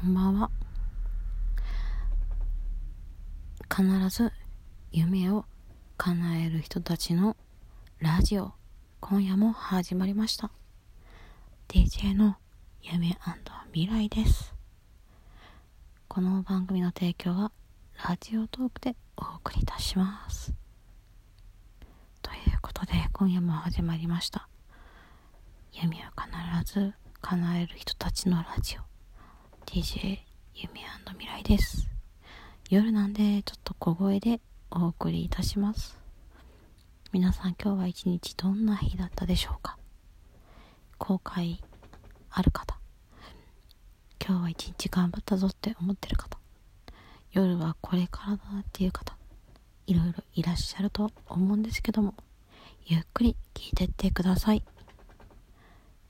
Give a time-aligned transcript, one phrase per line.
[0.00, 0.50] こんばんは。
[3.68, 4.30] 必ず
[4.92, 5.44] 夢を
[5.96, 7.36] 叶える人たちの
[7.98, 8.52] ラジオ
[9.00, 10.52] 今夜も始まりました。
[11.66, 12.36] DJ の
[12.80, 13.18] 夢
[13.72, 14.54] 未来です。
[16.06, 17.50] この番組の提供は
[18.08, 20.54] ラジオトークでお送りいたします。
[22.22, 24.48] ということで今夜も始まりました。
[25.72, 28.87] 夢を必ず叶える人たちのラジオ。
[29.70, 30.20] DJ
[30.54, 31.90] 夢未来です。
[32.70, 35.98] 夜なんでちょっと小声でお送りいたします。
[37.12, 39.76] 皆さん今日は一日どんな日だったでしょうか？
[40.96, 41.58] 後悔
[42.30, 42.78] ある方？
[44.26, 46.38] 今日は一日頑張ったぞって思ってる方？
[47.32, 49.18] 夜はこれからだなっていう方？
[49.86, 52.14] いろいろいらっしゃると思うんですけども
[52.86, 54.62] ゆっくり聞いてってください。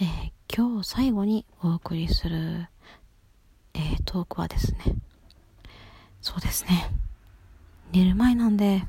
[0.00, 2.66] えー、今日最後にお送りする、
[3.74, 4.78] えー、トークはですね、
[6.20, 6.90] そうですね、
[7.92, 8.86] 寝る前なんで、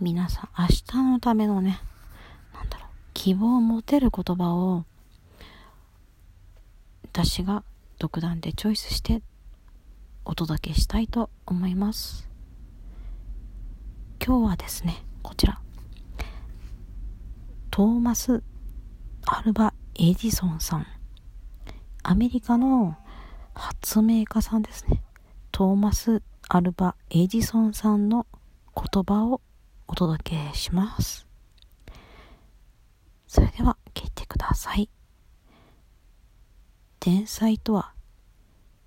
[0.00, 1.80] 皆さん明日のためのね、
[2.54, 4.84] なんだろう、希望を持てる言葉を、
[7.04, 7.64] 私が
[7.98, 9.22] 独断でチョイスして
[10.24, 12.28] お届けしたいと思います。
[14.24, 15.60] 今日はですね、こちら。
[17.70, 18.42] トーマス
[19.26, 20.86] アルバ・エジソンさん。
[22.02, 22.96] アメリカの
[23.54, 25.02] 発明家さんですね。
[25.50, 28.26] トーマス・アルバ・エジソンさんの
[28.74, 29.40] 言葉を
[29.86, 31.26] お届けします。
[33.26, 34.88] それでは聞いてください。
[37.00, 37.92] 天才とは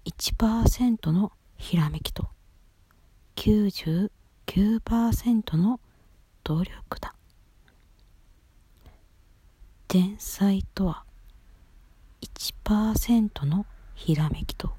[0.06, 2.30] 1%のひらめきと
[3.36, 5.80] 99%の
[6.44, 7.16] 努力だ。
[9.88, 11.04] 天才とは
[12.22, 14.72] 1%のひらめきと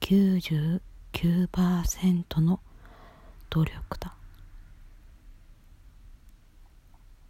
[0.00, 2.60] 99%の
[3.50, 4.14] 努力だ。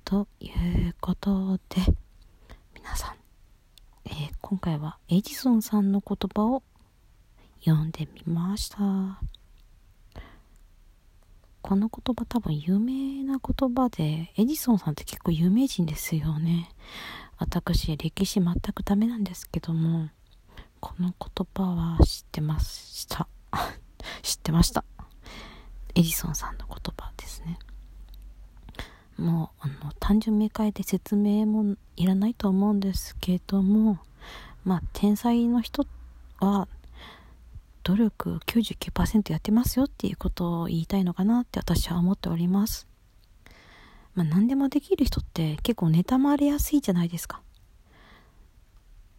[0.04, 1.82] ということで
[2.74, 3.14] 皆さん、
[4.06, 6.62] えー、今回はエジソンさんの言葉を
[7.64, 8.78] 読んでみました。
[11.60, 16.70] この言葉多分有名な言葉で、エジソンさんって結構有名人ですよね。
[17.38, 20.10] 私、歴史全くダメなんですけども、
[20.80, 23.28] この言葉は知ってました。
[24.22, 24.84] 知ってました。
[25.94, 27.58] エジソンさんの言葉ですね。
[29.16, 33.98] もう、あの、単純明快で説明もいらないと思うんですけども、
[34.64, 35.86] まあ、天才の人
[36.40, 36.68] は
[37.82, 42.86] 努力99%やってますよっていうことを言いたいのかなって私は思っております。
[44.18, 47.40] まあ何でもできる人って結構妬まれやすいじゃないですか。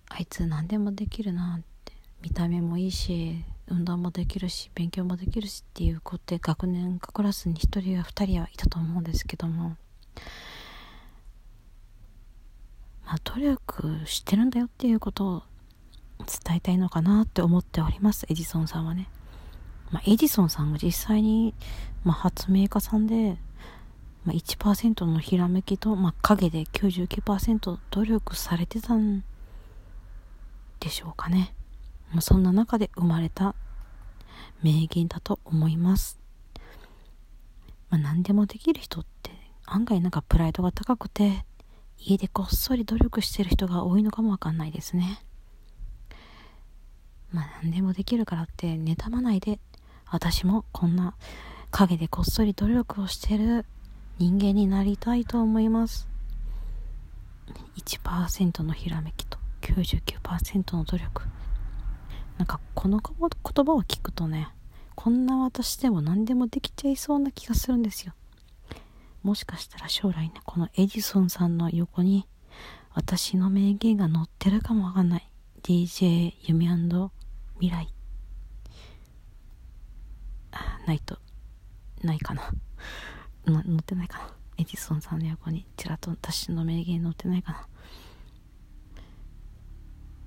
[0.10, 1.94] あいつ何でもできるなって。
[2.22, 9.78] 見た目もいいし、運動もできるし、勉強もできるしっていう子って学年かクラスに1人や2人はいたと思うんですけども。
[13.06, 15.44] まあ努力してるんだよっていうことを
[16.18, 19.08] 伝えたいのかなって思っております、エジソンさんはね。
[19.92, 21.54] まあ、エジソンさんが実際に、
[22.04, 23.38] まあ、発明家さんで、
[24.30, 29.24] まあ、1%のひらめきと、まあ、影で99%努力されてたん
[30.80, 31.56] でしょうかね。
[32.12, 33.56] まあ、そんな中で生まれた
[34.62, 36.20] 名言だと思います。
[37.90, 39.32] まあ、何でもできる人って
[39.66, 41.44] 案外なんかプライドが高くて
[41.98, 45.24] 家でこっそり努力してる人が多いのかもわかんないですね。
[47.32, 49.60] まあ何でもできるからって妬まないで、
[50.06, 51.16] 私もこんな
[51.72, 53.66] 陰でこっそり努力をしてる
[54.20, 56.08] 人間になりたいと思います。
[57.78, 61.24] 1%のひらめきと99%の努力。
[62.38, 64.50] なんかこの言葉を聞くとね、
[64.96, 68.14] こんな私でも何でもできちゃいそうな気がするんですよ。
[69.24, 72.28] もしかしたら将来ね、このエジソンさんの横に
[72.94, 75.32] 私の名言が載ってるかもわかんない。
[75.64, 77.94] DJ ユミ未来
[80.86, 81.18] ないと
[82.04, 82.52] ないかな
[83.52, 84.34] 載ってないかな。
[84.58, 87.60] エジソンさんの横にちらっと私の名言載ってないかな。
[87.60, 87.62] っ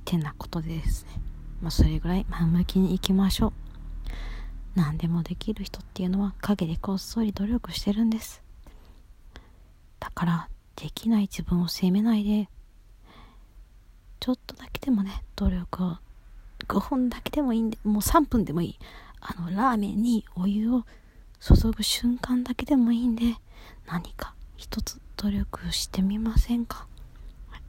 [0.05, 1.21] てなことでですね。
[1.61, 3.53] まあそれぐらい前向きにいきましょう。
[4.75, 8.43] 何でもできる人っていうのは陰でこっそり努力してるんです。
[10.01, 12.49] だからできない自分を責めないで。
[14.21, 15.97] ちょっとだけでもね努力を
[16.69, 18.79] 5分だけでもいいんで、もう3分でもいい。
[19.21, 20.85] あの、ラーメンにお湯を
[21.45, 23.25] 注ぐ瞬間だけでもいいんで、
[23.89, 26.87] 何か一つ努力してみませんか？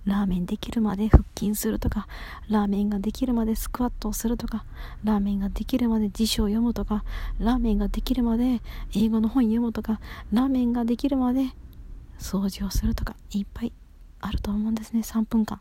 [0.05, 2.07] ラーメンできるまで腹筋するとか
[2.49, 4.65] ラーメンができるまでスクワットをするとか
[5.03, 7.03] ラーメンができるまで辞書を読むとか
[7.39, 8.61] ラーメンができるまで
[8.93, 10.01] 英語の本読むとか
[10.33, 11.45] ラーメンができるまで
[12.19, 13.71] 掃除をするとかいっぱい
[14.19, 15.59] あると思うんですね3分間。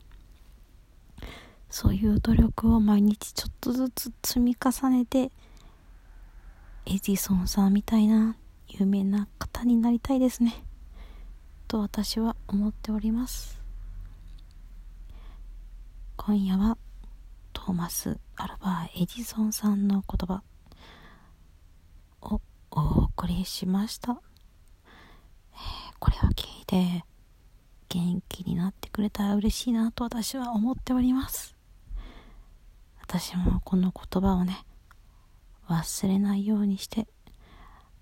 [1.70, 5.31] そういう努力を毎日ちょっとずつ積み重ねて
[6.87, 8.37] エジソンさんみたいな
[8.69, 10.64] 有名な方になりたいですね。
[11.69, 13.61] と私は思っております。
[16.17, 16.76] 今夜は
[17.52, 20.43] トーマス・アルバー・エジソンさんの言葉
[22.20, 22.40] を
[22.70, 25.56] お送りしました、え、
[25.99, 27.05] これを聞いて
[27.88, 31.55] 元気になってくれたら嬉しいなと私は思っております。
[33.00, 34.64] 私もこの言葉をね
[35.69, 37.06] 忘れないようにして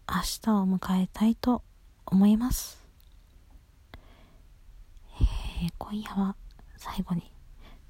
[0.08, 1.62] 明日を迎えたいと
[2.06, 2.84] 思います、
[5.20, 6.36] えー、今夜は
[6.76, 7.32] 最後に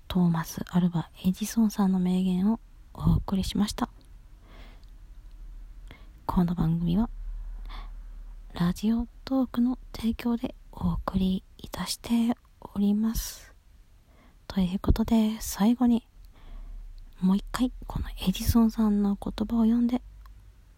[0.09, 2.61] トーマス・アルバ・エジソンさんの名言を
[2.95, 3.89] お送りしました。
[6.27, 7.09] この番組は
[8.53, 13.55] ラジオトークの提供でお送りいたしております。
[14.49, 16.07] ということで最後に
[17.21, 20.01] もう一回このエジソンさんの言葉を読んで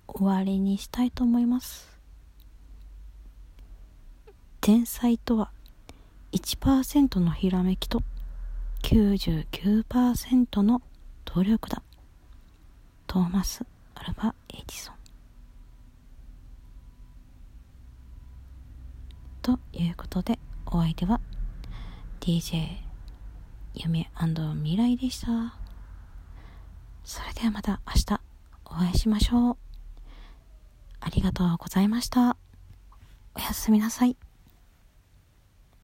[0.09, 1.89] 終わりにしたいと思います。
[4.61, 5.51] 天才とは
[6.33, 8.03] 1%のひらめきと
[8.83, 10.83] 99%の
[11.25, 11.83] 努力だ。
[13.07, 13.65] トーマス・
[13.95, 14.95] アルバ・エジソン。
[19.43, 21.21] ということでお相手は
[22.21, 22.79] DJ
[23.75, 25.62] 夢未来でした。
[27.05, 28.21] それではまた明日
[28.65, 29.57] お会いしましょう。
[31.01, 32.37] ありがとうございました。
[33.35, 34.17] おやすみなさい。